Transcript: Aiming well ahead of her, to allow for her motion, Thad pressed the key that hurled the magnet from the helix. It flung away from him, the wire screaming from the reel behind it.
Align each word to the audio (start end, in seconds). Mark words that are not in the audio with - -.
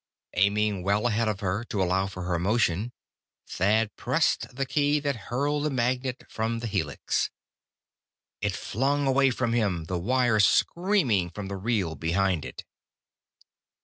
Aiming 0.33 0.81
well 0.81 1.05
ahead 1.05 1.27
of 1.27 1.41
her, 1.41 1.63
to 1.65 1.83
allow 1.83 2.07
for 2.07 2.23
her 2.23 2.39
motion, 2.39 2.91
Thad 3.47 3.95
pressed 3.97 4.55
the 4.55 4.65
key 4.65 4.99
that 4.99 5.15
hurled 5.29 5.65
the 5.65 5.69
magnet 5.69 6.23
from 6.27 6.57
the 6.57 6.65
helix. 6.65 7.29
It 8.41 8.55
flung 8.55 9.05
away 9.05 9.29
from 9.29 9.53
him, 9.53 9.83
the 9.85 9.99
wire 9.99 10.39
screaming 10.39 11.29
from 11.29 11.49
the 11.49 11.55
reel 11.55 11.93
behind 11.93 12.45
it. 12.45 12.65